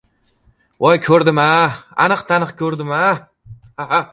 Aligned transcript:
—Voy 0.85 0.97
ko‘rdim-a, 1.07 1.45
aniq- 2.07 2.25
taniq 2.33 2.57
ko‘rdim-a... 2.63 3.05